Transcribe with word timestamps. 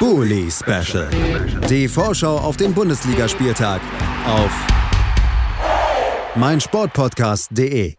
Bully 0.00 0.48
Special. 0.48 1.08
Die 1.68 1.88
Vorschau 1.88 2.36
auf 2.36 2.56
den 2.56 2.72
Bundesligaspieltag 2.72 3.80
auf 4.24 4.66
meinsportpodcast.de. 6.36 7.94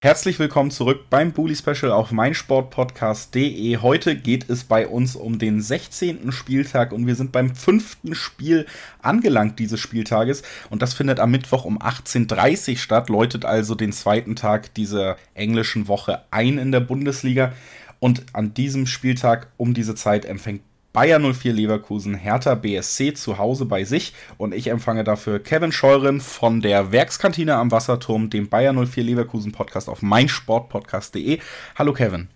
Herzlich 0.00 0.40
willkommen 0.40 0.72
zurück 0.72 1.04
beim 1.10 1.30
Bully 1.30 1.54
Special 1.54 1.92
auf 1.92 2.10
meinsportpodcast.de. 2.10 3.76
Heute 3.76 4.16
geht 4.16 4.50
es 4.50 4.64
bei 4.64 4.88
uns 4.88 5.14
um 5.14 5.38
den 5.38 5.60
16. 5.60 6.32
Spieltag 6.32 6.90
und 6.90 7.06
wir 7.06 7.14
sind 7.14 7.30
beim 7.30 7.54
fünften 7.54 8.16
Spiel 8.16 8.66
angelangt 9.00 9.60
dieses 9.60 9.78
Spieltages 9.78 10.42
und 10.70 10.82
das 10.82 10.92
findet 10.92 11.20
am 11.20 11.30
Mittwoch 11.30 11.64
um 11.64 11.78
18.30 11.78 12.72
Uhr 12.72 12.78
statt, 12.78 13.08
läutet 13.08 13.44
also 13.44 13.76
den 13.76 13.92
zweiten 13.92 14.34
Tag 14.34 14.74
dieser 14.74 15.16
englischen 15.34 15.86
Woche 15.86 16.22
ein 16.32 16.58
in 16.58 16.72
der 16.72 16.80
Bundesliga 16.80 17.52
und 18.00 18.24
an 18.32 18.54
diesem 18.54 18.86
Spieltag 18.88 19.52
um 19.56 19.72
diese 19.72 19.94
Zeit 19.94 20.24
empfängt 20.24 20.62
Bayer 20.92 21.18
04 21.18 21.54
Leverkusen, 21.54 22.14
Hertha 22.14 22.54
BSC 22.54 23.14
zu 23.14 23.38
Hause 23.38 23.64
bei 23.64 23.84
sich 23.84 24.12
und 24.36 24.52
ich 24.52 24.66
empfange 24.66 25.04
dafür 25.04 25.38
Kevin 25.38 25.72
Scheuren 25.72 26.20
von 26.20 26.60
der 26.60 26.92
Werkskantine 26.92 27.54
am 27.54 27.70
Wasserturm, 27.70 28.28
dem 28.28 28.50
Bayer 28.50 28.74
04 28.74 29.02
Leverkusen 29.02 29.52
Podcast 29.52 29.88
auf 29.88 30.02
meinsportpodcast.de. 30.02 31.38
Hallo 31.76 31.94
Kevin. 31.94 32.28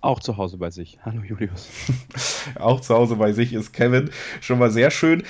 Auch 0.00 0.20
zu 0.20 0.36
Hause 0.36 0.56
bei 0.56 0.70
sich. 0.70 0.98
Hallo 1.04 1.22
Julius. 1.22 1.68
Auch 2.60 2.80
zu 2.80 2.94
Hause 2.94 3.16
bei 3.16 3.32
sich 3.32 3.52
ist 3.52 3.72
Kevin. 3.72 4.10
Schon 4.40 4.60
mal 4.60 4.70
sehr 4.70 4.92
schön. 4.92 5.24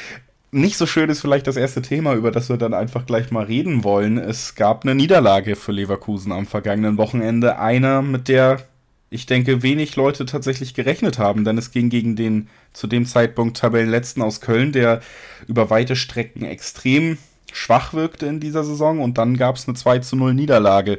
Nicht 0.53 0.77
so 0.77 0.85
schön 0.85 1.09
ist 1.09 1.23
vielleicht 1.23 1.47
das 1.47 1.57
erste 1.57 1.81
Thema, 1.81 2.15
über 2.15 2.31
das 2.31 2.51
wir 2.51 2.59
dann 2.59 2.75
einfach 2.75 3.07
gleich 3.07 3.31
mal 3.31 3.45
reden 3.47 3.85
wollen. 3.85 4.19
Es 4.19 4.55
gab 4.55 4.85
eine 4.85 4.95
Niederlage 4.95 5.57
für 5.57 5.73
Leverkusen 5.73 6.31
am 6.31 6.45
vergangenen 6.45 6.99
Wochenende. 6.99 7.59
Einer, 7.59 8.03
mit 8.03 8.29
der 8.29 8.61
ich 9.11 9.27
denke, 9.27 9.63
wenig 9.63 9.97
Leute 9.97 10.25
tatsächlich 10.25 10.73
gerechnet 10.73 11.19
haben, 11.19 11.45
denn 11.45 11.59
es 11.59 11.73
ging 11.73 11.91
gegen 11.91 12.15
den 12.15 12.49
zu 12.73 12.87
dem 12.87 13.07
Zeitpunkt 13.07 13.57
Tabellenletzten 13.57 14.23
aus 14.23 14.41
Köln, 14.41 14.71
der 14.71 15.01
über 15.49 15.69
weite 15.69 15.97
Strecken 15.97 16.45
extrem 16.45 17.19
schwach 17.53 17.93
wirkte 17.93 18.27
in 18.27 18.39
dieser 18.39 18.63
Saison 18.63 19.01
und 19.01 19.19
dann 19.19 19.37
gab 19.37 19.57
es 19.57 19.67
eine 19.67 19.77
2 19.77 19.99
zu 19.99 20.15
0 20.15 20.35
Niederlage. 20.35 20.99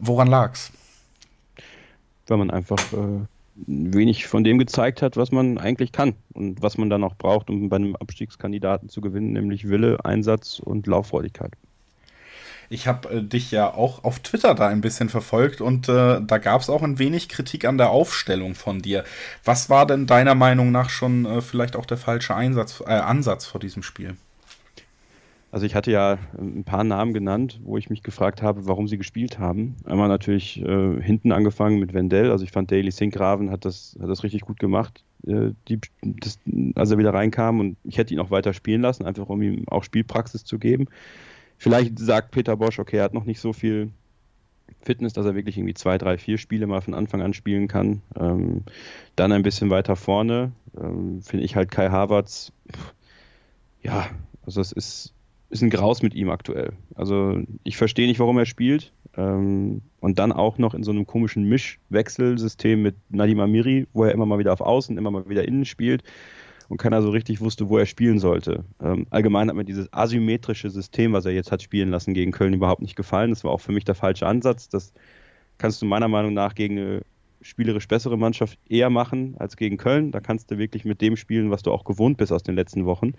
Woran 0.00 0.26
lag's? 0.26 0.72
Weil 2.26 2.38
man 2.38 2.50
einfach 2.50 2.78
äh, 2.92 3.24
wenig 3.54 4.26
von 4.26 4.42
dem 4.42 4.58
gezeigt 4.58 5.00
hat, 5.00 5.16
was 5.16 5.30
man 5.30 5.58
eigentlich 5.58 5.92
kann 5.92 6.14
und 6.34 6.60
was 6.60 6.76
man 6.76 6.90
dann 6.90 7.04
auch 7.04 7.14
braucht, 7.14 7.50
um 7.50 7.68
bei 7.68 7.76
einem 7.76 7.94
Abstiegskandidaten 7.94 8.88
zu 8.88 9.00
gewinnen, 9.00 9.32
nämlich 9.32 9.68
Wille, 9.68 10.04
Einsatz 10.04 10.58
und 10.58 10.88
Lauffreudigkeit. 10.88 11.52
Ich 12.68 12.86
habe 12.86 13.08
äh, 13.10 13.22
dich 13.22 13.50
ja 13.50 13.72
auch 13.72 14.04
auf 14.04 14.20
Twitter 14.20 14.54
da 14.54 14.68
ein 14.68 14.80
bisschen 14.80 15.08
verfolgt 15.08 15.60
und 15.60 15.88
äh, 15.88 16.20
da 16.20 16.38
gab 16.38 16.60
es 16.60 16.70
auch 16.70 16.82
ein 16.82 16.98
wenig 16.98 17.28
Kritik 17.28 17.64
an 17.64 17.78
der 17.78 17.90
Aufstellung 17.90 18.54
von 18.54 18.80
dir. 18.80 19.04
Was 19.44 19.70
war 19.70 19.86
denn 19.86 20.06
deiner 20.06 20.34
Meinung 20.34 20.72
nach 20.72 20.90
schon 20.90 21.26
äh, 21.26 21.40
vielleicht 21.40 21.76
auch 21.76 21.86
der 21.86 21.96
falsche 21.96 22.34
Einsatz, 22.34 22.82
äh, 22.86 22.90
Ansatz 22.90 23.46
vor 23.46 23.60
diesem 23.60 23.82
Spiel? 23.82 24.16
Also 25.52 25.64
ich 25.64 25.74
hatte 25.74 25.90
ja 25.90 26.18
ein 26.36 26.64
paar 26.64 26.84
Namen 26.84 27.14
genannt, 27.14 27.60
wo 27.64 27.78
ich 27.78 27.88
mich 27.88 28.02
gefragt 28.02 28.42
habe, 28.42 28.66
warum 28.66 28.88
sie 28.88 28.98
gespielt 28.98 29.38
haben. 29.38 29.76
Einmal 29.86 30.08
natürlich 30.08 30.60
äh, 30.60 31.00
hinten 31.00 31.32
angefangen 31.32 31.78
mit 31.78 31.94
Wendell. 31.94 32.30
Also 32.30 32.44
ich 32.44 32.50
fand 32.50 32.70
Daily 32.70 32.90
Sinkgraven 32.90 33.50
hat 33.50 33.64
das, 33.64 33.96
hat 33.98 34.10
das 34.10 34.22
richtig 34.22 34.42
gut 34.42 34.58
gemacht, 34.58 35.04
äh, 35.26 35.52
die, 35.68 35.80
das, 36.02 36.38
als 36.74 36.90
er 36.90 36.98
wieder 36.98 37.14
reinkam. 37.14 37.60
Und 37.60 37.76
ich 37.84 37.96
hätte 37.96 38.12
ihn 38.12 38.20
auch 38.20 38.30
weiter 38.30 38.52
spielen 38.52 38.82
lassen, 38.82 39.06
einfach 39.06 39.30
um 39.30 39.40
ihm 39.40 39.66
auch 39.68 39.84
Spielpraxis 39.84 40.44
zu 40.44 40.58
geben. 40.58 40.88
Vielleicht 41.58 41.98
sagt 41.98 42.30
Peter 42.30 42.56
Bosch, 42.56 42.78
okay, 42.78 42.98
er 42.98 43.04
hat 43.04 43.14
noch 43.14 43.24
nicht 43.24 43.40
so 43.40 43.52
viel 43.52 43.90
Fitness, 44.82 45.12
dass 45.12 45.26
er 45.26 45.34
wirklich 45.34 45.56
irgendwie 45.56 45.74
zwei, 45.74 45.98
drei, 45.98 46.18
vier 46.18 46.38
Spiele 46.38 46.66
mal 46.66 46.80
von 46.80 46.94
Anfang 46.94 47.22
an 47.22 47.34
spielen 47.34 47.68
kann. 47.68 48.02
Ähm, 48.18 48.62
dann 49.16 49.32
ein 49.32 49.42
bisschen 49.42 49.70
weiter 49.70 49.96
vorne 49.96 50.52
ähm, 50.80 51.22
finde 51.22 51.44
ich 51.44 51.56
halt 51.56 51.70
Kai 51.70 51.88
Havertz, 51.88 52.52
ja, 53.82 54.06
also 54.44 54.60
es 54.60 54.72
ist, 54.72 55.12
ist 55.50 55.62
ein 55.62 55.70
Graus 55.70 56.02
mit 56.02 56.14
ihm 56.14 56.30
aktuell. 56.30 56.72
Also 56.94 57.40
ich 57.62 57.76
verstehe 57.76 58.08
nicht, 58.08 58.20
warum 58.20 58.38
er 58.38 58.46
spielt. 58.46 58.92
Ähm, 59.16 59.82
und 60.00 60.18
dann 60.18 60.32
auch 60.32 60.58
noch 60.58 60.74
in 60.74 60.82
so 60.82 60.90
einem 60.90 61.06
komischen 61.06 61.44
Mischwechselsystem 61.44 62.82
mit 62.82 62.96
Nadim 63.08 63.40
Amiri, 63.40 63.86
wo 63.92 64.04
er 64.04 64.12
immer 64.12 64.26
mal 64.26 64.38
wieder 64.38 64.52
auf 64.52 64.60
Außen, 64.60 64.98
immer 64.98 65.10
mal 65.10 65.28
wieder 65.28 65.46
innen 65.46 65.64
spielt 65.64 66.02
und 66.68 66.78
keiner 66.78 67.02
so 67.02 67.10
richtig 67.10 67.40
wusste, 67.40 67.68
wo 67.68 67.78
er 67.78 67.86
spielen 67.86 68.18
sollte. 68.18 68.64
Ähm, 68.82 69.06
allgemein 69.10 69.48
hat 69.48 69.56
mir 69.56 69.64
dieses 69.64 69.92
asymmetrische 69.92 70.70
System, 70.70 71.12
was 71.12 71.24
er 71.24 71.32
jetzt 71.32 71.52
hat 71.52 71.62
spielen 71.62 71.90
lassen 71.90 72.14
gegen 72.14 72.32
Köln, 72.32 72.54
überhaupt 72.54 72.82
nicht 72.82 72.96
gefallen. 72.96 73.30
Das 73.30 73.44
war 73.44 73.52
auch 73.52 73.60
für 73.60 73.72
mich 73.72 73.84
der 73.84 73.94
falsche 73.94 74.26
Ansatz. 74.26 74.68
Das 74.68 74.92
kannst 75.58 75.80
du 75.82 75.86
meiner 75.86 76.08
Meinung 76.08 76.34
nach 76.34 76.54
gegen 76.54 76.78
eine 76.78 77.02
spielerisch 77.40 77.86
bessere 77.86 78.18
Mannschaft 78.18 78.58
eher 78.68 78.90
machen 78.90 79.36
als 79.38 79.56
gegen 79.56 79.76
Köln. 79.76 80.10
Da 80.10 80.20
kannst 80.20 80.50
du 80.50 80.58
wirklich 80.58 80.84
mit 80.84 81.00
dem 81.00 81.16
spielen, 81.16 81.50
was 81.50 81.62
du 81.62 81.72
auch 81.72 81.84
gewohnt 81.84 82.16
bist 82.16 82.32
aus 82.32 82.42
den 82.42 82.56
letzten 82.56 82.84
Wochen. 82.86 83.12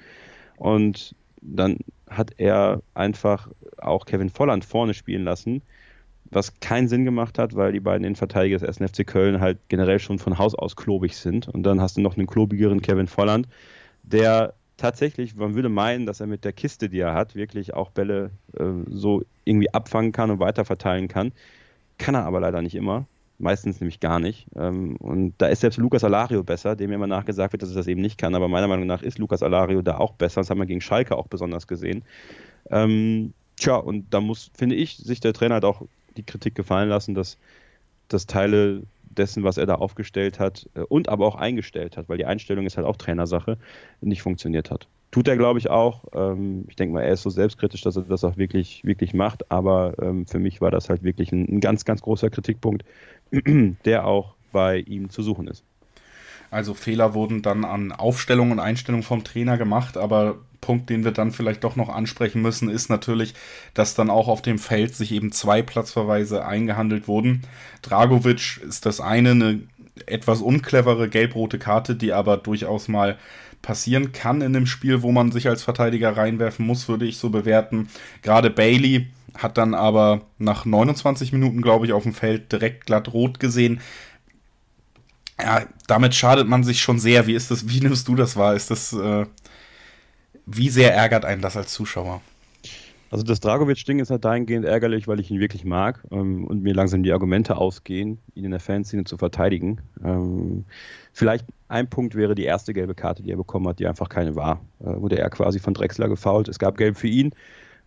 Und 0.57 1.15
dann 1.41 1.77
hat 2.09 2.31
er 2.37 2.81
einfach 2.93 3.49
auch 3.77 4.05
Kevin 4.05 4.29
Volland 4.29 4.65
vorne 4.65 4.93
spielen 4.93 5.23
lassen 5.23 5.61
was 6.31 6.59
keinen 6.59 6.87
Sinn 6.87 7.05
gemacht 7.05 7.39
hat, 7.39 7.55
weil 7.55 7.71
die 7.71 7.79
beiden 7.79 8.03
Innenverteidiger 8.03 8.57
des 8.57 8.79
1. 8.79 8.91
FC 8.91 9.05
Köln 9.05 9.39
halt 9.39 9.59
generell 9.69 9.99
schon 9.99 10.19
von 10.19 10.37
Haus 10.37 10.55
aus 10.55 10.75
klobig 10.75 11.15
sind. 11.17 11.47
Und 11.47 11.63
dann 11.63 11.81
hast 11.81 11.97
du 11.97 12.01
noch 12.01 12.17
einen 12.17 12.27
klobigeren 12.27 12.81
Kevin 12.81 13.07
Volland, 13.07 13.47
der 14.03 14.53
tatsächlich, 14.77 15.35
man 15.35 15.55
würde 15.55 15.69
meinen, 15.69 16.05
dass 16.05 16.19
er 16.19 16.27
mit 16.27 16.45
der 16.45 16.53
Kiste, 16.53 16.89
die 16.89 16.99
er 16.99 17.13
hat, 17.13 17.35
wirklich 17.35 17.73
auch 17.73 17.89
Bälle 17.91 18.31
äh, 18.57 18.63
so 18.89 19.23
irgendwie 19.43 19.73
abfangen 19.73 20.11
kann 20.11 20.31
und 20.31 20.39
weiterverteilen 20.39 21.07
kann. 21.07 21.31
Kann 21.97 22.15
er 22.15 22.25
aber 22.25 22.39
leider 22.39 22.61
nicht 22.61 22.75
immer. 22.75 23.05
Meistens 23.39 23.79
nämlich 23.79 23.99
gar 23.99 24.19
nicht. 24.19 24.47
Ähm, 24.55 24.95
und 24.97 25.35
da 25.37 25.47
ist 25.47 25.61
selbst 25.61 25.77
Lukas 25.77 26.03
Alario 26.03 26.43
besser, 26.43 26.75
dem 26.75 26.91
immer 26.91 27.07
nachgesagt 27.07 27.53
wird, 27.53 27.61
dass 27.61 27.69
er 27.69 27.75
das 27.75 27.87
eben 27.87 28.01
nicht 28.01 28.17
kann. 28.17 28.35
Aber 28.35 28.47
meiner 28.47 28.67
Meinung 28.67 28.87
nach 28.87 29.03
ist 29.03 29.19
Lukas 29.19 29.43
Alario 29.43 29.81
da 29.81 29.97
auch 29.97 30.13
besser. 30.13 30.41
Das 30.41 30.49
haben 30.49 30.59
wir 30.59 30.65
gegen 30.65 30.81
Schalke 30.81 31.15
auch 31.15 31.27
besonders 31.27 31.67
gesehen. 31.67 32.03
Ähm, 32.71 33.33
tja, 33.57 33.75
und 33.75 34.11
da 34.11 34.21
muss, 34.21 34.51
finde 34.55 34.75
ich, 34.75 34.97
sich 34.97 35.19
der 35.19 35.33
Trainer 35.33 35.55
halt 35.55 35.65
auch 35.65 35.83
die 36.17 36.23
Kritik 36.23 36.55
gefallen 36.55 36.89
lassen, 36.89 37.13
dass, 37.13 37.37
dass 38.07 38.25
Teile 38.25 38.83
dessen, 39.03 39.43
was 39.43 39.57
er 39.57 39.65
da 39.65 39.75
aufgestellt 39.75 40.39
hat 40.39 40.69
äh, 40.75 40.81
und 40.81 41.09
aber 41.09 41.25
auch 41.25 41.35
eingestellt 41.35 41.97
hat, 41.97 42.09
weil 42.09 42.17
die 42.17 42.25
Einstellung 42.25 42.65
ist 42.65 42.77
halt 42.77 42.87
auch 42.87 42.97
Trainersache, 42.97 43.57
nicht 44.01 44.21
funktioniert 44.21 44.71
hat. 44.71 44.87
Tut 45.11 45.27
er, 45.27 45.37
glaube 45.37 45.59
ich, 45.59 45.69
auch. 45.69 46.05
Ähm, 46.13 46.65
ich 46.67 46.75
denke 46.75 46.93
mal, 46.93 47.01
er 47.01 47.13
ist 47.13 47.23
so 47.23 47.29
selbstkritisch, 47.29 47.81
dass 47.81 47.95
er 47.95 48.03
das 48.03 48.23
auch 48.23 48.37
wirklich, 48.37 48.83
wirklich 48.83 49.13
macht, 49.13 49.49
aber 49.51 49.93
ähm, 50.01 50.25
für 50.25 50.39
mich 50.39 50.61
war 50.61 50.71
das 50.71 50.89
halt 50.89 51.03
wirklich 51.03 51.31
ein, 51.31 51.47
ein 51.47 51.59
ganz, 51.61 51.85
ganz 51.85 52.01
großer 52.01 52.29
Kritikpunkt, 52.29 52.83
der 53.85 54.05
auch 54.05 54.35
bei 54.51 54.79
ihm 54.79 55.09
zu 55.09 55.21
suchen 55.21 55.47
ist. 55.47 55.63
Also 56.51 56.73
Fehler 56.73 57.13
wurden 57.13 57.41
dann 57.41 57.65
an 57.65 57.91
Aufstellung 57.91 58.51
und 58.51 58.59
Einstellung 58.59 59.03
vom 59.03 59.23
Trainer 59.23 59.57
gemacht, 59.57 59.97
aber 59.97 60.37
Punkt, 60.61 60.89
den 60.89 61.03
wir 61.03 61.11
dann 61.11 61.31
vielleicht 61.31 61.63
doch 61.63 61.75
noch 61.75 61.89
ansprechen 61.89 62.41
müssen, 62.41 62.69
ist 62.69 62.89
natürlich, 62.89 63.33
dass 63.73 63.95
dann 63.95 64.09
auch 64.09 64.27
auf 64.27 64.41
dem 64.41 64.59
Feld 64.59 64.95
sich 64.95 65.11
eben 65.11 65.31
zwei 65.31 65.61
Platzverweise 65.61 66.45
eingehandelt 66.45 67.07
wurden. 67.07 67.43
Dragovic 67.81 68.61
ist 68.67 68.85
das 68.85 68.99
eine, 68.99 69.31
eine 69.31 69.61
etwas 70.05 70.41
unclevere 70.41 71.09
gelb-rote 71.09 71.59
Karte, 71.59 71.95
die 71.95 72.13
aber 72.13 72.37
durchaus 72.37 72.87
mal 72.87 73.17
passieren 73.61 74.11
kann 74.11 74.41
in 74.41 74.53
dem 74.53 74.65
Spiel, 74.67 75.01
wo 75.01 75.11
man 75.11 75.31
sich 75.31 75.47
als 75.47 75.63
Verteidiger 75.63 76.15
reinwerfen 76.15 76.65
muss, 76.65 76.87
würde 76.87 77.05
ich 77.05 77.17
so 77.17 77.29
bewerten. 77.29 77.89
Gerade 78.21 78.49
Bailey 78.49 79.07
hat 79.35 79.57
dann 79.57 79.73
aber 79.73 80.21
nach 80.37 80.65
29 80.65 81.33
Minuten, 81.33 81.61
glaube 81.61 81.85
ich, 81.85 81.93
auf 81.93 82.03
dem 82.03 82.13
Feld 82.13 82.51
direkt 82.51 82.85
glatt 82.85 83.13
rot 83.13 83.39
gesehen. 83.39 83.81
Ja, 85.39 85.65
damit 85.87 86.15
schadet 86.15 86.47
man 86.47 86.63
sich 86.63 86.81
schon 86.81 86.99
sehr. 86.99 87.27
Wie 87.27 87.35
ist 87.35 87.51
das, 87.51 87.69
wie 87.69 87.79
nimmst 87.79 88.07
du 88.07 88.15
das 88.15 88.35
wahr? 88.35 88.55
Ist 88.55 88.71
das, 88.71 88.93
äh, 88.93 89.25
wie 90.45 90.69
sehr 90.69 90.95
ärgert 90.95 91.25
einen 91.25 91.41
das 91.41 91.57
als 91.57 91.73
Zuschauer? 91.73 92.21
Also 93.09 93.23
das 93.23 93.39
Dragovic-Ding 93.39 93.99
ist 93.99 94.11
halt 94.11 94.25
dahingehend 94.25 94.65
ärgerlich, 94.65 95.07
weil 95.07 95.19
ich 95.19 95.31
ihn 95.31 95.39
wirklich 95.39 95.63
mag 95.63 96.03
ähm, 96.11 96.45
und 96.45 96.61
mir 96.61 96.73
langsam 96.73 97.03
die 97.03 97.13
Argumente 97.13 97.55
ausgehen, 97.55 98.19
ihn 98.35 98.45
in 98.45 98.51
der 98.51 98.59
Fanszene 98.59 99.05
zu 99.05 99.17
verteidigen. 99.17 99.79
Ähm, 100.03 100.65
vielleicht 101.13 101.45
ein 101.69 101.89
Punkt 101.89 102.15
wäre 102.15 102.35
die 102.35 102.43
erste 102.43 102.73
gelbe 102.73 102.95
Karte, 102.95 103.23
die 103.23 103.31
er 103.31 103.37
bekommen 103.37 103.67
hat, 103.67 103.79
die 103.79 103.87
einfach 103.87 104.09
keine 104.09 104.35
war. 104.35 104.59
Äh, 104.81 104.99
wurde 104.99 105.19
er 105.19 105.29
quasi 105.29 105.59
von 105.59 105.73
Drexler 105.73 106.09
gefault. 106.09 106.49
Es 106.49 106.59
gab 106.59 106.75
gelb 106.77 106.97
für 106.97 107.07
ihn. 107.07 107.33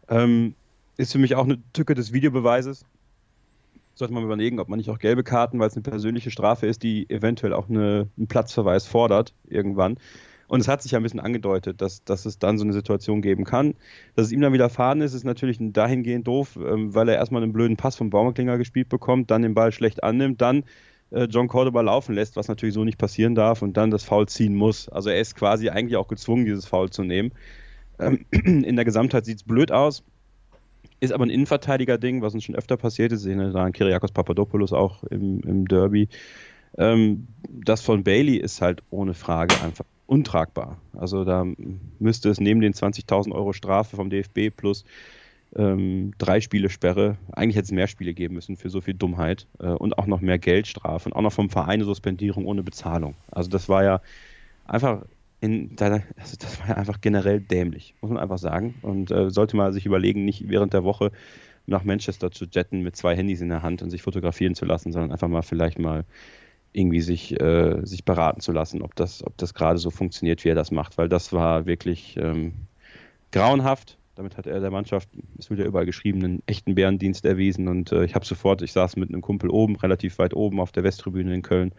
Ähm, 0.08 0.55
ist 0.97 1.12
für 1.12 1.19
mich 1.19 1.35
auch 1.35 1.44
eine 1.44 1.58
Tücke 1.73 1.94
des 1.94 2.12
Videobeweises. 2.12 2.87
Sollte 4.00 4.14
man 4.14 4.25
überlegen, 4.25 4.61
ob 4.61 4.70
man 4.70 4.79
nicht 4.79 4.88
auch 4.88 4.99
gelbe 4.99 5.23
Karten, 5.23 5.58
weil 5.58 5.69
es 5.69 5.75
eine 5.75 5.82
persönliche 5.82 6.31
Strafe 6.31 6.67
ist, 6.67 6.82
die 6.82 7.08
eventuell 7.11 7.52
auch 7.52 7.69
eine, 7.69 8.08
einen 8.17 8.29
Platzverweis 8.29 8.87
fordert 8.87 9.35
irgendwann. 9.47 9.99
Und 10.49 10.61
es 10.61 10.69
hat 10.69 10.81
sich 10.81 10.93
ja 10.93 10.99
ein 10.99 11.02
bisschen 11.02 11.20
angedeutet, 11.20 11.82
dass, 11.82 12.02
dass 12.02 12.25
es 12.25 12.38
dann 12.38 12.56
so 12.56 12.64
eine 12.64 12.73
Situation 12.73 13.20
geben 13.20 13.44
kann. 13.44 13.75
Dass 14.17 14.25
es 14.26 14.32
ihm 14.32 14.41
dann 14.41 14.55
widerfahren 14.55 15.02
ist, 15.02 15.12
ist 15.12 15.25
natürlich 15.25 15.58
dahingehend 15.61 16.26
doof, 16.26 16.56
ähm, 16.56 16.94
weil 16.94 17.11
er 17.11 17.17
erstmal 17.17 17.43
einen 17.43 17.52
blöden 17.52 17.76
Pass 17.76 17.94
vom 17.94 18.08
Baumklinger 18.08 18.56
gespielt 18.56 18.88
bekommt, 18.88 19.31
dann 19.31 19.43
den 19.43 19.52
Ball 19.52 19.70
schlecht 19.70 20.02
annimmt, 20.02 20.41
dann 20.41 20.64
äh, 21.11 21.25
John 21.25 21.49
Cordoba 21.49 21.82
laufen 21.82 22.14
lässt, 22.14 22.37
was 22.37 22.49
natürlich 22.49 22.75
so 22.75 22.85
nicht 22.85 22.97
passieren 22.97 23.35
darf 23.35 23.61
und 23.61 23.76
dann 23.76 23.91
das 23.91 24.02
Foul 24.02 24.26
ziehen 24.29 24.55
muss. 24.55 24.88
Also 24.88 25.11
er 25.11 25.20
ist 25.20 25.37
quasi 25.37 25.69
eigentlich 25.69 25.99
auch 25.99 26.08
gezwungen, 26.08 26.47
dieses 26.47 26.64
Foul 26.64 26.88
zu 26.88 27.05
nehmen. 27.05 27.32
Ähm, 27.99 28.25
in 28.31 28.76
der 28.76 28.87
Gesamtheit 28.87 29.26
sieht 29.26 29.37
es 29.37 29.43
blöd 29.43 29.70
aus. 29.70 30.05
Ist 31.00 31.12
aber 31.12 31.25
ein 31.25 31.31
Innenverteidiger-Ding, 31.31 32.23
was 32.23 32.35
uns 32.35 32.44
schon 32.44 32.55
öfter 32.55 32.76
passiert 32.76 33.12
ist. 33.12 33.25
Erinnere 33.25 33.52
da 33.52 33.64
an 33.64 33.73
Kyriakos 33.73 34.12
Papadopoulos 34.12 34.73
auch 34.73 35.02
im, 35.05 35.41
im 35.41 35.67
Derby. 35.67 36.08
Ähm, 36.79 37.26
das 37.49 37.81
von 37.81 38.05
Bailey 38.05 38.37
ist 38.37 38.61
halt 38.61 38.82
ohne 38.91 39.14
Frage 39.14 39.55
einfach 39.62 39.85
untragbar. 40.06 40.79
Also 40.97 41.25
da 41.25 41.47
müsste 41.99 42.31
es 42.31 42.41
neben 42.41 42.61
den 42.61 42.75
20.000 42.75 43.32
Euro 43.32 43.52
Strafe 43.52 43.97
vom 43.97 44.11
DFB 44.11 44.55
plus 44.55 44.85
ähm, 45.56 46.12
drei 46.19 46.41
Spiele 46.41 46.69
Sperre, 46.69 47.17
eigentlich 47.32 47.56
hätte 47.56 47.67
es 47.67 47.73
mehr 47.73 47.88
Spiele 47.88 48.14
geben 48.14 48.35
müssen 48.35 48.56
für 48.56 48.70
so 48.70 48.81
viel 48.81 48.94
Dummheit 48.94 49.47
äh, 49.58 49.67
und 49.69 49.99
auch 49.99 50.06
noch 50.06 50.20
mehr 50.20 50.38
Geldstrafe 50.38 51.08
und 51.08 51.12
auch 51.14 51.23
noch 51.23 51.32
vom 51.32 51.50
Verein 51.50 51.75
eine 51.75 51.85
Suspendierung 51.85 52.47
ohne 52.47 52.62
Bezahlung. 52.62 53.14
Also 53.31 53.50
das 53.50 53.69
war 53.69 53.82
ja 53.82 54.00
einfach 54.64 55.02
in, 55.40 55.75
also 55.78 56.37
das 56.38 56.60
war 56.60 56.76
einfach 56.76 57.00
generell 57.00 57.40
dämlich, 57.40 57.94
muss 58.00 58.10
man 58.10 58.20
einfach 58.20 58.38
sagen. 58.38 58.75
Und 58.82 59.10
äh, 59.10 59.31
sollte 59.31 59.56
man 59.56 59.72
sich 59.72 59.87
überlegen, 59.87 60.25
nicht 60.25 60.48
während 60.48 60.72
der 60.72 60.84
Woche 60.84 61.12
nach 61.66 61.84
Manchester 61.84 62.31
zu 62.31 62.46
jetten 62.50 62.82
mit 62.82 62.96
zwei 62.96 63.16
Handys 63.16 63.40
in 63.40 63.48
der 63.48 63.62
Hand 63.62 63.82
und 63.82 63.90
sich 63.90 64.02
fotografieren 64.02 64.54
zu 64.54 64.64
lassen, 64.64 64.92
sondern 64.92 65.12
einfach 65.12 65.28
mal 65.28 65.42
vielleicht 65.42 65.78
mal 65.78 66.04
irgendwie 66.72 67.00
sich, 67.00 67.40
äh, 67.40 67.81
sich 67.84 68.04
beraten 68.04 68.40
zu 68.40 68.52
lassen, 68.52 68.82
ob 68.82 68.94
das, 68.94 69.25
ob 69.25 69.37
das 69.38 69.54
gerade 69.54 69.78
so 69.78 69.90
funktioniert, 69.90 70.44
wie 70.44 70.50
er 70.50 70.54
das 70.54 70.70
macht, 70.70 70.98
weil 70.98 71.08
das 71.08 71.32
war 71.32 71.66
wirklich 71.66 72.16
ähm, 72.16 72.52
grauenhaft. 73.32 73.98
Damit 74.14 74.37
hat 74.37 74.46
er 74.46 74.60
der 74.60 74.70
Mannschaft, 74.70 75.08
es 75.38 75.48
wird 75.48 75.60
ja 75.60 75.66
überall 75.66 75.87
geschrieben, 75.87 76.22
einen 76.25 76.42
echten 76.46 76.75
Bärendienst 76.75 77.25
erwiesen 77.25 77.69
und 77.69 77.90
äh, 77.92 78.04
ich 78.04 78.14
habe 78.14 78.26
sofort, 78.26 78.62
ich 78.62 78.72
saß 78.72 78.96
mit 78.96 79.08
einem 79.08 79.22
Kumpel 79.22 79.50
oben, 79.50 79.76
relativ 79.76 80.19
weit 80.19 80.34
oben 80.34 80.60
auf 80.60 80.72
der 80.72 80.84
Westtribüne 80.84 81.34
in 81.34 81.42
Köln. 81.42 81.72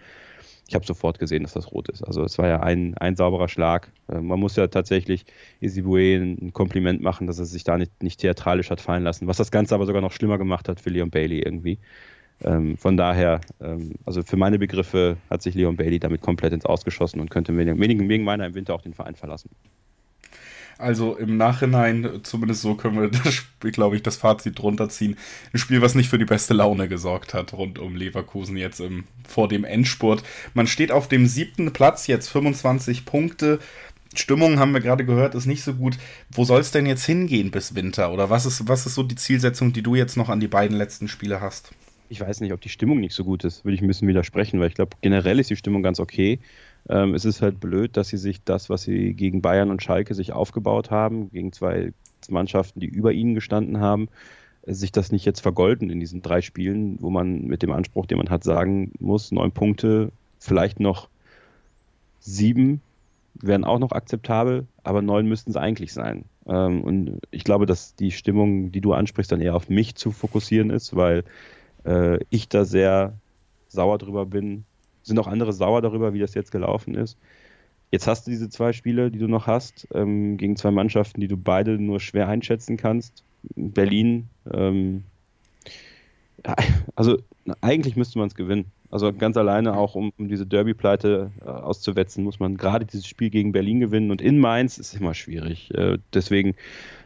Ich 0.71 0.75
habe 0.75 0.85
sofort 0.85 1.19
gesehen, 1.19 1.43
dass 1.43 1.51
das 1.51 1.69
rot 1.73 1.89
ist. 1.89 2.01
Also 2.01 2.23
es 2.23 2.37
war 2.37 2.47
ja 2.47 2.61
ein, 2.61 2.97
ein 2.97 3.17
sauberer 3.17 3.49
Schlag. 3.49 3.91
Äh, 4.07 4.21
man 4.21 4.39
muss 4.39 4.55
ja 4.55 4.67
tatsächlich 4.67 5.25
Isibue 5.59 6.15
ein 6.15 6.53
Kompliment 6.53 7.01
machen, 7.01 7.27
dass 7.27 7.39
er 7.39 7.45
sich 7.45 7.65
da 7.65 7.77
nicht, 7.77 8.01
nicht 8.01 8.21
theatralisch 8.21 8.69
hat 8.69 8.79
fallen 8.79 9.03
lassen, 9.03 9.27
was 9.27 9.35
das 9.35 9.51
Ganze 9.51 9.75
aber 9.75 9.85
sogar 9.85 10.01
noch 10.01 10.13
schlimmer 10.13 10.37
gemacht 10.37 10.69
hat 10.69 10.79
für 10.79 10.89
Leon 10.89 11.09
Bailey 11.09 11.39
irgendwie. 11.39 11.77
Ähm, 12.41 12.77
von 12.77 12.95
daher, 12.95 13.41
ähm, 13.59 13.95
also 14.05 14.23
für 14.23 14.37
meine 14.37 14.59
Begriffe 14.59 15.17
hat 15.29 15.41
sich 15.41 15.55
Leon 15.55 15.75
Bailey 15.75 15.99
damit 15.99 16.21
komplett 16.21 16.53
ins 16.53 16.65
Ausgeschossen 16.65 17.19
und 17.19 17.29
könnte 17.29 17.53
wegen, 17.57 18.07
wegen 18.07 18.23
meiner 18.23 18.45
im 18.45 18.55
Winter 18.55 18.73
auch 18.73 18.81
den 18.81 18.93
Verein 18.93 19.15
verlassen. 19.15 19.49
Also 20.81 21.15
im 21.15 21.37
Nachhinein, 21.37 22.21
zumindest 22.23 22.61
so 22.61 22.75
können 22.75 22.99
wir, 22.99 23.09
das 23.09 23.43
glaube 23.73 23.95
ich, 23.95 24.03
das 24.03 24.17
Fazit 24.17 24.59
drunter 24.59 24.89
ziehen. 24.89 25.17
Ein 25.53 25.59
Spiel, 25.59 25.81
was 25.81 25.95
nicht 25.95 26.09
für 26.09 26.17
die 26.17 26.25
beste 26.25 26.53
Laune 26.53 26.87
gesorgt 26.87 27.33
hat, 27.33 27.53
rund 27.53 27.79
um 27.79 27.95
Leverkusen 27.95 28.57
jetzt 28.57 28.79
im, 28.79 29.05
vor 29.27 29.47
dem 29.47 29.63
Endspurt. 29.63 30.23
Man 30.53 30.67
steht 30.67 30.91
auf 30.91 31.07
dem 31.07 31.27
siebten 31.27 31.71
Platz, 31.71 32.07
jetzt 32.07 32.29
25 32.29 33.05
Punkte. 33.05 33.59
Stimmung, 34.13 34.59
haben 34.59 34.73
wir 34.73 34.81
gerade 34.81 35.05
gehört, 35.05 35.35
ist 35.35 35.45
nicht 35.45 35.63
so 35.63 35.73
gut. 35.73 35.97
Wo 36.31 36.43
soll 36.43 36.59
es 36.59 36.71
denn 36.71 36.85
jetzt 36.85 37.05
hingehen 37.05 37.51
bis 37.51 37.75
Winter? 37.75 38.11
Oder 38.11 38.29
was 38.29 38.45
ist, 38.45 38.67
was 38.67 38.85
ist 38.85 38.95
so 38.95 39.03
die 39.03 39.15
Zielsetzung, 39.15 39.71
die 39.71 39.83
du 39.83 39.95
jetzt 39.95 40.17
noch 40.17 40.27
an 40.27 40.41
die 40.41 40.49
beiden 40.49 40.75
letzten 40.75 41.07
Spiele 41.07 41.39
hast? 41.39 41.71
ich 42.11 42.19
weiß 42.19 42.41
nicht, 42.41 42.51
ob 42.51 42.59
die 42.59 42.67
Stimmung 42.67 42.99
nicht 42.99 43.15
so 43.15 43.23
gut 43.23 43.45
ist, 43.45 43.63
würde 43.63 43.73
ich 43.73 43.81
ein 43.81 43.87
bisschen 43.87 44.09
widersprechen, 44.09 44.59
weil 44.59 44.67
ich 44.67 44.73
glaube, 44.73 44.97
generell 44.99 45.39
ist 45.39 45.49
die 45.49 45.55
Stimmung 45.55 45.81
ganz 45.81 45.97
okay. 45.97 46.39
Ähm, 46.89 47.13
es 47.13 47.25
ist 47.25 47.41
halt 47.41 47.59
blöd, 47.59 47.97
dass 47.97 48.09
sie 48.09 48.17
sich 48.17 48.43
das, 48.43 48.69
was 48.69 48.83
sie 48.83 49.13
gegen 49.13 49.41
Bayern 49.41 49.69
und 49.69 49.83
Schalke 49.83 50.13
sich 50.13 50.33
aufgebaut 50.33 50.91
haben, 50.91 51.29
gegen 51.31 51.51
zwei 51.51 51.93
Mannschaften, 52.29 52.79
die 52.79 52.87
über 52.87 53.11
ihnen 53.11 53.35
gestanden 53.35 53.79
haben, 53.79 54.09
sich 54.65 54.91
das 54.91 55.11
nicht 55.11 55.25
jetzt 55.25 55.41
vergolden 55.41 55.89
in 55.89 55.99
diesen 55.99 56.21
drei 56.21 56.41
Spielen, 56.41 56.97
wo 57.01 57.09
man 57.09 57.45
mit 57.45 57.63
dem 57.63 57.71
Anspruch, 57.71 58.05
den 58.05 58.17
man 58.17 58.29
hat, 58.29 58.43
sagen 58.43 58.91
muss, 58.99 59.31
neun 59.31 59.51
Punkte, 59.51 60.11
vielleicht 60.39 60.79
noch 60.79 61.09
sieben 62.19 62.81
wären 63.33 63.63
auch 63.63 63.79
noch 63.79 63.91
akzeptabel, 63.91 64.67
aber 64.83 65.01
neun 65.01 65.27
müssten 65.27 65.51
es 65.51 65.57
eigentlich 65.57 65.93
sein. 65.93 66.25
Ähm, 66.47 66.83
und 66.83 67.19
ich 67.31 67.43
glaube, 67.43 67.65
dass 67.65 67.95
die 67.95 68.11
Stimmung, 68.11 68.71
die 68.71 68.81
du 68.81 68.93
ansprichst, 68.93 69.31
dann 69.31 69.41
eher 69.41 69.55
auf 69.55 69.69
mich 69.69 69.95
zu 69.95 70.11
fokussieren 70.11 70.69
ist, 70.69 70.95
weil 70.95 71.23
äh, 71.85 72.19
ich 72.29 72.49
da 72.49 72.65
sehr 72.65 73.13
sauer 73.67 73.97
drüber 73.97 74.25
bin. 74.25 74.65
Sind 75.03 75.19
auch 75.19 75.27
andere 75.27 75.53
sauer 75.53 75.81
darüber, 75.81 76.13
wie 76.13 76.19
das 76.19 76.33
jetzt 76.33 76.51
gelaufen 76.51 76.95
ist. 76.95 77.17
Jetzt 77.91 78.07
hast 78.07 78.25
du 78.25 78.31
diese 78.31 78.49
zwei 78.49 78.71
Spiele, 78.71 79.11
die 79.11 79.19
du 79.19 79.27
noch 79.27 79.47
hast, 79.47 79.87
ähm, 79.93 80.37
gegen 80.37 80.55
zwei 80.55 80.71
Mannschaften, 80.71 81.19
die 81.19 81.27
du 81.27 81.35
beide 81.35 81.77
nur 81.77 81.99
schwer 81.99 82.27
einschätzen 82.29 82.77
kannst. 82.77 83.23
Berlin, 83.55 84.29
ähm, 84.51 85.03
ja, 86.45 86.55
also 86.95 87.17
eigentlich 87.59 87.95
müsste 87.95 88.19
man 88.19 88.27
es 88.27 88.35
gewinnen. 88.35 88.71
Also 88.89 89.13
ganz 89.13 89.37
alleine 89.37 89.77
auch, 89.77 89.95
um, 89.95 90.11
um 90.17 90.27
diese 90.27 90.45
Derby-Pleite 90.45 91.31
äh, 91.41 91.45
auszuwetzen, 91.45 92.23
muss 92.23 92.39
man 92.39 92.57
gerade 92.57 92.85
dieses 92.85 93.07
Spiel 93.07 93.29
gegen 93.29 93.53
Berlin 93.53 93.79
gewinnen. 93.79 94.11
Und 94.11 94.21
in 94.21 94.37
Mainz 94.37 94.77
ist 94.77 94.93
immer 94.93 95.13
schwierig. 95.13 95.73
Äh, 95.73 95.97
deswegen 96.13 96.55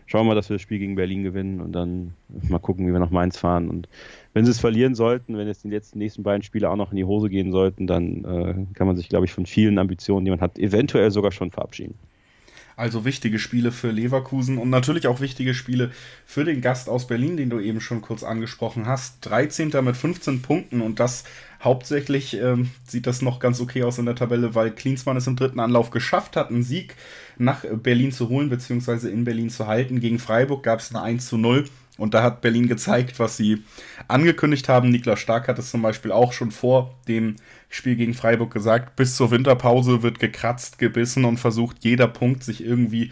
schauen 0.06 0.26
wir 0.26 0.30
mal, 0.30 0.36
dass 0.36 0.50
wir 0.50 0.56
das 0.56 0.62
Spiel 0.62 0.80
gegen 0.80 0.96
Berlin 0.96 1.24
gewinnen 1.24 1.62
und 1.62 1.72
dann 1.72 2.14
mal 2.50 2.60
gucken, 2.60 2.88
wie 2.88 2.92
wir 2.92 3.00
nach 3.00 3.12
Mainz 3.12 3.38
fahren. 3.38 3.70
Und 3.70 3.88
wenn 4.34 4.46
sie 4.46 4.52
es 4.52 4.60
verlieren 4.60 4.96
sollten, 4.96 5.38
wenn 5.38 5.48
jetzt 5.48 5.64
die 5.64 5.70
letzten 5.70 6.00
nächsten 6.00 6.24
beiden 6.24 6.44
Spiele 6.44 6.70
auch 6.70 6.76
noch 6.76 6.92
in 6.92 6.98
die 6.98 7.06
Hose 7.06 7.30
gehen 7.30 7.52
sollten, 7.52 7.88
dann 7.88 8.24
äh, 8.24 8.74
kann 8.74 8.88
man 8.88 8.96
sich, 8.96 9.10
glaube 9.10 9.26
ich, 9.26 9.34
von 9.34 9.46
vielen 9.46 9.80
Ambitionen, 9.80 10.26
die 10.26 10.32
man 10.32 10.42
hat, 10.42 10.60
eventuell 10.60 11.12
sogar 11.12 11.32
schon 11.32 11.52
verabschieden. 11.52 11.96
Also 12.78 13.06
wichtige 13.06 13.40
Spiele 13.40 13.72
für 13.72 13.90
Leverkusen 13.90 14.58
und 14.58 14.70
natürlich 14.70 15.08
auch 15.08 15.22
wichtige 15.22 15.54
Spiele 15.54 15.92
für 16.26 16.44
den 16.44 16.60
Gast 16.60 16.90
aus 16.90 17.08
Berlin, 17.08 17.38
den 17.38 17.50
du 17.50 17.60
eben 17.60 17.80
schon 17.80 18.02
kurz 18.02 18.24
angesprochen 18.24 18.86
hast. 18.86 19.18
13. 19.22 19.72
mit 19.82 19.96
15 19.96 20.42
Punkten 20.42 20.82
und 20.82 21.00
das 21.00 21.24
hauptsächlich 21.64 22.36
ähm, 22.36 22.72
sieht 22.86 23.08
das 23.08 23.22
noch 23.22 23.40
ganz 23.40 23.62
okay 23.62 23.84
aus 23.84 23.98
in 23.98 24.06
der 24.06 24.16
Tabelle, 24.16 24.56
weil 24.56 24.72
Klinsmann 24.72 25.16
es 25.16 25.28
im 25.28 25.38
dritten 25.38 25.62
Anlauf 25.62 25.90
geschafft 25.90 26.36
hat, 26.36 26.50
einen 26.50 26.64
Sieg 26.64 26.96
nach 27.38 27.64
Berlin 27.64 28.12
zu 28.12 28.28
holen, 28.28 28.50
beziehungsweise 28.50 29.10
in 29.10 29.24
Berlin 29.24 29.50
zu 29.50 29.68
halten. 29.68 30.02
Gegen 30.02 30.20
Freiburg 30.20 30.64
gab 30.64 30.80
es 30.80 30.94
eine 30.94 31.02
1 31.02 31.28
zu 31.28 31.38
0. 31.38 31.66
Und 31.98 32.14
da 32.14 32.24
hat 32.24 32.42
Berlin 32.42 32.68
gezeigt, 32.68 33.20
was 33.20 33.38
sie 33.38 33.64
angekündigt 34.08 34.68
haben. 34.68 34.90
Niklas 34.90 35.20
Stark 35.20 35.48
hat 35.48 35.60
es 35.60 35.72
zum 35.72 35.82
Beispiel 35.82 36.12
auch 36.12 36.34
schon 36.34 36.52
vor 36.52 36.96
dem 37.08 37.38
Spiel 37.70 37.96
gegen 37.96 38.14
Freiburg 38.14 38.54
gesagt. 38.54 38.96
Bis 38.96 39.16
zur 39.16 39.32
Winterpause 39.32 40.04
wird 40.04 40.20
gekratzt, 40.20 40.78
gebissen 40.78 41.26
und 41.26 41.38
versucht 41.38 41.78
jeder 41.82 42.08
Punkt 42.08 42.44
sich 42.44 42.66
irgendwie, 42.66 43.12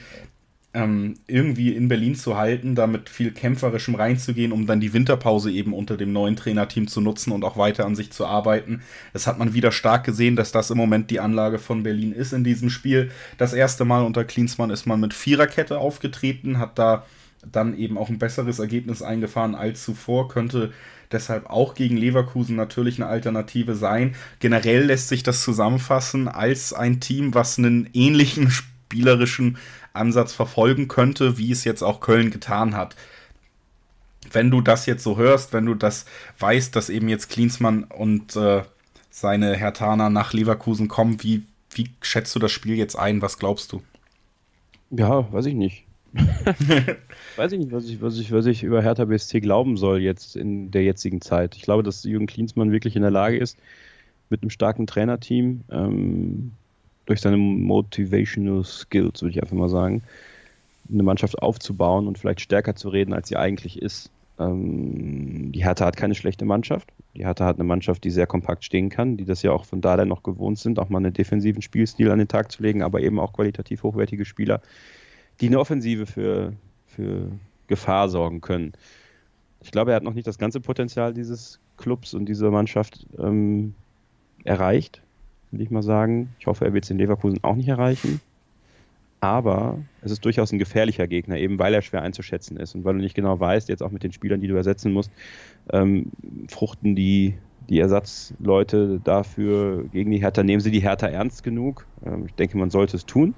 ähm, 0.74 1.16
irgendwie 1.28 1.74
in 1.74 1.88
Berlin 1.88 2.16
zu 2.16 2.36
halten, 2.36 2.76
damit 2.76 3.08
viel 3.08 3.32
kämpferischem 3.32 3.96
reinzugehen, 3.96 4.52
um 4.52 4.66
dann 4.66 4.82
die 4.82 4.92
Winterpause 4.92 5.50
eben 5.52 5.74
unter 5.74 5.96
dem 5.96 6.12
neuen 6.12 6.36
Trainerteam 6.36 6.88
zu 6.88 7.00
nutzen 7.00 7.32
und 7.32 7.46
auch 7.46 7.58
weiter 7.58 7.86
an 7.86 7.96
sich 7.96 8.12
zu 8.12 8.26
arbeiten. 8.26 8.82
Das 9.14 9.28
hat 9.28 9.40
man 9.40 9.54
wieder 9.54 9.72
stark 9.72 10.04
gesehen, 10.04 10.36
dass 10.36 10.52
das 10.52 10.72
im 10.72 10.78
Moment 10.78 11.10
die 11.10 11.22
Anlage 11.22 11.60
von 11.60 11.84
Berlin 11.84 12.12
ist 12.12 12.34
in 12.34 12.44
diesem 12.44 12.70
Spiel. 12.70 13.12
Das 13.38 13.54
erste 13.54 13.86
Mal 13.86 14.04
unter 14.04 14.26
Klinsmann 14.26 14.72
ist 14.72 14.86
man 14.86 15.00
mit 15.00 15.14
Viererkette 15.14 15.78
aufgetreten, 15.78 16.58
hat 16.58 16.78
da 16.78 17.06
dann 17.52 17.78
eben 17.78 17.98
auch 17.98 18.10
ein 18.10 18.20
besseres 18.20 18.60
Ergebnis 18.60 19.02
eingefahren 19.02 19.56
als 19.56 19.84
zuvor, 19.84 20.28
könnte 20.28 20.72
deshalb 21.12 21.50
auch 21.50 21.76
gegen 21.76 21.98
Leverkusen 21.98 22.56
natürlich 22.56 22.98
eine 23.00 23.10
Alternative 23.10 23.76
sein. 23.76 24.16
Generell 24.40 24.86
lässt 24.86 25.10
sich 25.10 25.24
das 25.24 25.44
zusammenfassen 25.44 26.28
als 26.28 26.74
ein 26.74 27.00
Team, 27.00 27.34
was 27.34 27.58
einen 27.58 27.90
ähnlichen 27.94 28.50
spielerischen 28.52 29.58
Ansatz 29.94 30.34
verfolgen 30.34 30.88
könnte, 30.88 31.38
wie 31.38 31.52
es 31.52 31.64
jetzt 31.64 31.84
auch 31.84 32.00
Köln 32.00 32.32
getan 32.32 32.76
hat. 32.76 32.96
Wenn 34.32 34.50
du 34.50 34.62
das 34.62 34.86
jetzt 34.86 35.04
so 35.04 35.18
hörst, 35.18 35.54
wenn 35.54 35.66
du 35.66 35.76
das 35.76 36.06
weißt, 36.40 36.76
dass 36.76 36.90
eben 36.90 37.10
jetzt 37.10 37.30
Klinsmann 37.30 37.84
und 37.84 38.36
äh, 38.36 38.64
seine 39.12 39.56
Hertaner 39.56 40.10
nach 40.10 40.34
Leverkusen 40.34 40.88
kommen, 40.88 41.22
wie, 41.22 41.44
wie 41.72 41.92
schätzt 42.02 42.34
du 42.34 42.40
das 42.40 42.52
Spiel 42.52 42.76
jetzt 42.76 42.96
ein? 42.96 43.22
Was 43.22 43.38
glaubst 43.38 43.72
du? 43.72 43.84
Ja, 44.90 45.32
weiß 45.32 45.46
ich 45.46 45.54
nicht. 45.54 45.86
Weiß 47.36 47.52
ich 47.52 47.60
nicht, 47.60 47.72
was 47.72 47.86
ich, 47.86 48.02
was, 48.02 48.20
ich, 48.20 48.32
was 48.32 48.46
ich 48.46 48.64
über 48.64 48.82
Hertha 48.82 49.06
BSC 49.06 49.40
glauben 49.40 49.78
soll 49.78 50.02
jetzt 50.02 50.36
in 50.36 50.70
der 50.72 50.84
jetzigen 50.84 51.22
Zeit. 51.22 51.56
Ich 51.56 51.64
glaube, 51.64 51.84
dass 51.84 52.04
Jürgen 52.04 52.28
Klinsmann 52.28 52.72
wirklich 52.72 52.96
in 52.96 53.02
der 53.02 53.12
Lage 53.12 53.38
ist, 53.38 53.58
mit 54.30 54.42
einem 54.42 54.50
starken 54.50 54.88
Trainerteam, 54.88 55.62
ähm, 55.72 56.52
durch 57.06 57.22
seine 57.22 57.38
Motivational 57.38 58.64
Skills, 58.64 59.22
würde 59.22 59.32
ich 59.32 59.42
einfach 59.42 59.56
mal 59.56 59.70
sagen, 59.70 60.04
eine 60.92 61.04
Mannschaft 61.04 61.42
aufzubauen 61.42 62.08
und 62.08 62.18
vielleicht 62.18 62.42
stärker 62.42 62.76
zu 62.76 62.90
reden, 62.90 63.14
als 63.14 63.30
sie 63.30 63.38
eigentlich 63.38 63.82
ist. 63.82 64.12
Ähm, 64.40 65.52
die 65.52 65.64
Hertha 65.64 65.86
hat 65.86 65.98
keine 65.98 66.16
schlechte 66.16 66.46
Mannschaft. 66.46 66.90
Die 67.16 67.26
Hertha 67.26 67.46
hat 67.46 67.58
eine 67.58 67.64
Mannschaft, 67.66 68.04
die 68.04 68.10
sehr 68.10 68.28
kompakt 68.28 68.64
stehen 68.64 68.90
kann, 68.90 69.18
die 69.18 69.26
das 69.26 69.42
ja 69.42 69.52
auch 69.52 69.66
von 69.66 69.82
daher 69.82 70.06
noch 70.06 70.24
gewohnt 70.24 70.60
sind, 70.60 70.80
auch 70.80 70.90
mal 70.90 71.00
einen 71.00 71.14
defensiven 71.14 71.62
Spielstil 71.62 72.12
an 72.12 72.20
den 72.20 72.28
Tag 72.28 72.52
zu 72.52 72.64
legen, 72.64 72.84
aber 72.84 73.02
eben 73.02 73.20
auch 73.20 73.34
qualitativ 73.34 73.84
hochwertige 73.84 74.26
Spieler, 74.26 74.62
die 75.42 75.48
eine 75.48 75.60
Offensive 75.60 76.06
für, 76.06 76.54
für 76.86 77.32
Gefahr 77.68 78.10
sorgen 78.10 78.42
können. 78.42 78.74
Ich 79.62 79.72
glaube, 79.72 79.92
er 79.92 79.96
hat 79.96 80.04
noch 80.04 80.14
nicht 80.14 80.28
das 80.28 80.38
ganze 80.38 80.60
Potenzial 80.60 81.14
dieses 81.14 81.60
Clubs 81.78 82.14
und 82.14 82.26
dieser 82.28 82.52
Mannschaft 82.52 83.06
ähm, 83.18 83.74
erreicht, 84.44 85.02
will 85.52 85.62
ich 85.62 85.72
mal 85.72 85.84
sagen. 85.84 86.36
Ich 86.40 86.48
hoffe, 86.48 86.66
er 86.66 86.74
wird 86.74 86.84
es 86.84 86.90
in 86.90 86.98
Leverkusen 86.98 87.40
auch 87.44 87.56
nicht 87.56 87.70
erreichen. 87.70 88.22
Aber 89.22 89.80
es 90.02 90.12
ist 90.12 90.26
durchaus 90.26 90.52
ein 90.52 90.60
gefährlicher 90.60 91.08
Gegner, 91.08 91.38
eben 91.38 91.58
weil 91.58 91.74
er 91.74 91.82
schwer 91.82 92.02
einzuschätzen 92.02 92.58
ist 92.58 92.76
und 92.76 92.84
weil 92.84 92.96
du 92.96 93.00
nicht 93.00 93.16
genau 93.16 93.40
weißt, 93.40 93.70
jetzt 93.70 93.82
auch 93.82 93.92
mit 93.92 94.04
den 94.04 94.12
Spielern, 94.12 94.42
die 94.42 94.50
du 94.50 94.56
ersetzen 94.56 94.92
musst, 94.92 95.12
ähm, 95.72 96.12
fruchten 96.50 96.94
die, 96.94 97.36
die 97.70 97.80
Ersatzleute 97.80 99.00
dafür 99.02 99.86
gegen 99.94 100.12
die 100.12 100.22
Hertha, 100.22 100.44
nehmen 100.44 100.60
sie 100.60 100.72
die 100.72 100.82
Hertha 100.82 101.08
ernst 101.08 101.42
genug? 101.42 101.88
Ähm, 102.06 102.26
ich 102.26 102.34
denke, 102.34 102.58
man 102.58 102.70
sollte 102.70 102.98
es 102.98 103.06
tun. 103.06 103.34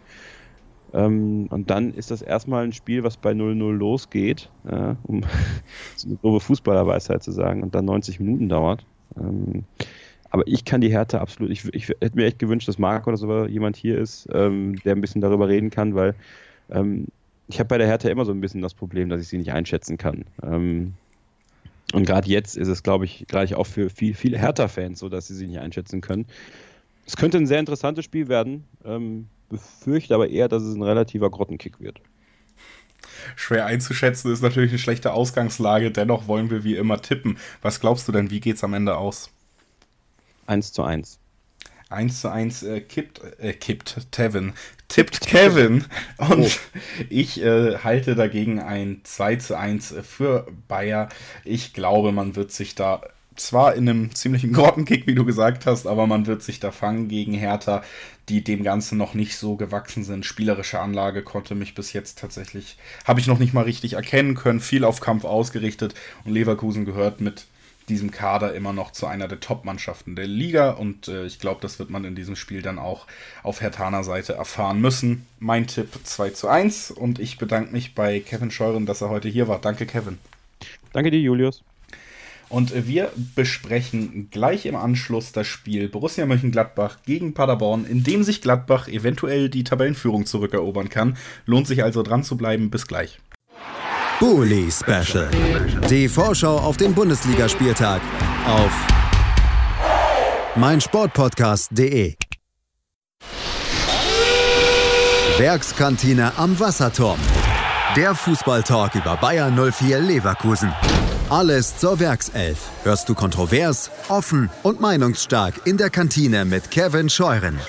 Ähm, 0.96 1.48
und 1.50 1.70
dann 1.70 1.94
ist 1.94 2.10
das 2.10 2.22
erstmal 2.22 2.64
ein 2.64 2.72
Spiel, 2.72 3.04
was 3.04 3.18
bei 3.18 3.32
0-0 3.32 3.74
losgeht, 3.74 4.50
äh, 4.66 4.96
um 5.04 5.22
so 5.98 6.08
eine 6.08 6.18
grobe 6.18 6.40
Fußballerweisheit 6.40 7.22
zu 7.22 7.32
sagen, 7.32 7.64
und 7.64 7.76
dann 7.76 7.86
90 7.86 8.20
Minuten 8.22 8.48
dauert. 8.48 8.86
Ähm, 9.20 9.66
Aber 10.30 10.44
ich 10.48 10.64
kann 10.64 10.80
die 10.80 10.92
Härte 10.92 11.20
absolut, 11.20 11.52
ich, 11.52 11.66
ich 11.74 11.90
hätte 11.90 12.16
mir 12.16 12.26
echt 12.26 12.40
gewünscht, 12.40 12.68
dass 12.70 12.80
Marc 12.80 13.08
oder 13.08 13.18
so 13.18 13.46
jemand 13.46 13.76
hier 13.76 13.98
ist, 13.98 14.30
ähm, 14.32 14.78
der 14.86 14.96
ein 14.96 15.02
bisschen 15.02 15.22
darüber 15.22 15.50
reden 15.50 15.70
kann, 15.70 15.96
weil 15.96 16.16
ähm, 16.70 17.08
ich 17.48 17.60
habe 17.60 17.68
bei 17.68 17.78
der 17.78 17.88
Hertha 17.88 18.10
immer 18.10 18.26
so 18.26 18.32
ein 18.32 18.42
bisschen 18.42 18.62
das 18.62 18.74
Problem, 18.74 19.10
dass 19.10 19.22
ich 19.22 19.28
sie 19.28 19.38
nicht 19.38 19.52
einschätzen 19.52 19.98
kann. 19.98 20.24
Ähm, 20.42 20.94
und 21.94 22.06
gerade 22.06 22.30
jetzt 22.30 22.58
ist 22.58 22.70
es, 22.70 22.84
glaube 22.84 23.06
ich, 23.06 23.26
gerade 23.28 23.58
auch 23.58 23.68
für 23.68 23.90
viel, 23.90 24.14
viele 24.14 24.38
Hertha-Fans 24.38 25.00
so, 25.00 25.10
dass 25.10 25.28
sie 25.28 25.36
sie 25.36 25.48
nicht 25.48 25.60
einschätzen 25.60 26.02
können. 26.02 26.26
Es 27.06 27.18
könnte 27.18 27.38
ein 27.38 27.46
sehr 27.46 27.60
interessantes 27.60 28.04
Spiel 28.06 28.28
werden, 28.30 28.64
ähm, 28.84 29.28
befürchte 29.50 30.16
aber 30.16 30.30
eher, 30.30 30.48
dass 30.48 30.64
es 30.64 30.76
ein 30.76 30.84
relativer 30.84 31.30
Grottenkick 31.30 31.80
wird. 31.80 32.02
Schwer 33.36 33.66
einzuschätzen 33.66 34.32
ist 34.32 34.42
natürlich 34.42 34.72
eine 34.72 34.80
schlechte 34.80 35.14
Ausgangslage, 35.14 35.92
dennoch 35.92 36.28
wollen 36.28 36.50
wir 36.50 36.64
wie 36.64 36.76
immer 36.76 37.02
tippen. 37.02 37.38
Was 37.62 37.80
glaubst 37.80 38.08
du 38.08 38.12
denn, 38.12 38.30
wie 38.30 38.40
geht 38.40 38.58
es 38.58 38.64
am 38.64 38.74
Ende 38.74 38.98
aus? 38.98 39.30
1 40.48 40.74
zu 40.74 40.84
1. 40.84 41.20
1 41.90 42.22
zu 42.22 42.32
1 42.32 42.64
äh, 42.64 42.82
kippt, 42.82 43.22
äh, 43.40 43.54
kippt 43.54 44.12
Tevin, 44.12 44.54
tippt 44.88 45.22
Kevin 45.22 45.86
und 46.18 46.46
oh. 46.46 46.80
ich 47.10 47.42
äh, 47.42 47.78
halte 47.78 48.16
dagegen 48.16 48.60
ein 48.60 49.02
2 49.04 49.36
zu 49.38 49.58
1 49.58 49.96
für 50.02 50.48
Bayer. 50.68 51.10
Ich 51.44 51.74
glaube, 51.74 52.12
man 52.12 52.36
wird 52.36 52.52
sich 52.52 52.76
da 52.76 53.02
zwar 53.36 53.76
in 53.76 53.90
einem 53.90 54.16
ziemlichen 54.16 54.54
Grottenkick, 54.54 55.08
wie 55.08 55.16
du 55.16 55.26
gesagt 55.26 55.66
hast, 55.66 55.88
aber 55.88 56.08
man 56.08 56.26
wird 56.26 56.44
sich 56.44 56.60
da 56.60 56.72
fangen 56.72 57.08
gegen 57.08 57.34
Hertha, 57.34 57.84
die 58.30 58.44
dem 58.44 58.64
Ganzen 58.64 58.98
noch 58.98 59.14
nicht 59.14 59.38
so 59.38 59.56
gewachsen 59.56 60.04
sind. 60.04 60.26
Spielerische 60.26 60.80
Anlage 60.80 61.22
konnte 61.22 61.56
mich 61.56 61.76
bis 61.76 61.94
jetzt 61.94 62.20
tatsächlich, 62.20 62.78
habe 63.06 63.20
ich 63.20 63.28
noch 63.28 63.40
nicht 63.40 63.54
mal 63.54 63.64
richtig 63.64 63.94
erkennen 63.94 64.36
können, 64.36 64.60
viel 64.60 64.84
auf 64.84 65.00
Kampf 65.00 65.26
ausgerichtet 65.26 65.94
und 66.24 66.34
Leverkusen 66.34 66.86
gehört 66.86 67.22
mit 67.22 67.46
diesem 67.90 68.10
Kader 68.10 68.56
immer 68.56 68.74
noch 68.74 68.92
zu 68.92 69.06
einer 69.06 69.28
der 69.28 69.40
Top-Mannschaften 69.40 70.16
der 70.16 70.26
Liga 70.26 70.72
und 70.72 71.08
äh, 71.08 71.26
ich 71.26 71.40
glaube, 71.40 71.62
das 71.62 71.78
wird 71.78 71.92
man 71.92 72.04
in 72.04 72.16
diesem 72.16 72.36
Spiel 72.36 72.64
dann 72.64 72.80
auch 72.80 73.06
auf 73.44 73.62
Hertaner 73.62 74.04
Seite 74.04 74.34
erfahren 74.34 74.82
müssen. 74.82 75.28
Mein 75.40 75.68
Tipp 75.68 75.90
2 76.04 76.32
zu 76.32 76.48
1 76.48 76.90
und 76.90 77.20
ich 77.20 77.38
bedanke 77.38 77.72
mich 77.72 77.94
bei 77.94 78.20
Kevin 78.20 78.50
Scheuren, 78.50 78.88
dass 78.88 79.02
er 79.02 79.10
heute 79.10 79.30
hier 79.30 79.48
war. 79.48 79.62
Danke, 79.62 79.86
Kevin. 79.86 80.18
Danke 80.94 81.12
dir, 81.12 81.20
Julius. 81.20 81.62
Und 82.50 82.88
wir 82.88 83.12
besprechen 83.36 84.30
gleich 84.32 84.66
im 84.66 84.76
Anschluss 84.76 85.32
das 85.32 85.48
Spiel 85.48 85.90
Borussia 85.90 86.26
Mönchengladbach 86.26 86.98
gegen 87.06 87.34
Paderborn, 87.34 87.86
in 87.86 88.04
dem 88.04 88.24
sich 88.24 88.42
Gladbach 88.42 88.88
eventuell 88.88 89.50
die 89.50 89.64
Tabellenführung 89.64 90.26
zurückerobern 90.26 90.90
kann. 90.90 91.18
Lohnt 91.46 91.68
sich 91.68 91.84
also 91.84 92.04
dran 92.04 92.24
zu 92.24 92.38
bleiben. 92.38 92.70
Bis 92.70 92.88
gleich. 92.88 93.20
Bully 94.20 94.70
Special. 94.72 95.30
Die 95.90 96.08
Vorschau 96.08 96.58
auf 96.58 96.78
den 96.78 96.94
Bundesligaspieltag 96.94 98.02
auf 98.48 98.72
meinsportpodcast.de. 100.56 102.16
Werkskantine 105.38 106.32
am 106.38 106.58
Wasserturm. 106.58 107.20
Der 107.98 108.16
Fußballtalk 108.16 108.96
über 108.96 109.18
Bayern 109.18 109.56
04 109.56 110.00
Leverkusen. 110.00 110.74
Alles 111.30 111.76
zur 111.78 112.00
Werkself. 112.00 112.70
Hörst 112.84 113.10
du 113.10 113.16
kontrovers, 113.16 113.90
offen 114.10 114.52
und 114.62 114.80
meinungsstark 114.80 115.62
in 115.66 115.76
der 115.76 115.90
Kantine 115.90 116.46
mit 116.46 116.70
Kevin 116.70 117.10
Scheuren. 117.10 117.60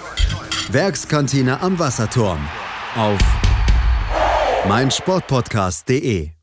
Werkskantine 0.71 1.61
am 1.63 1.79
Wasserturm. 1.79 2.47
Auf 2.97 3.21
meinsportpodcast.de 4.69 6.36